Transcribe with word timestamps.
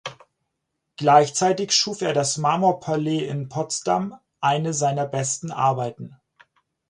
Gleichzeitig 0.97 1.73
schuf 1.73 2.01
er 2.01 2.13
das 2.13 2.37
Marmorpalais 2.39 3.27
in 3.27 3.49
Potsdam, 3.49 4.15
eine 4.39 4.73
seiner 4.73 5.05
besten 5.05 5.51
Arbeiten. 5.51 6.19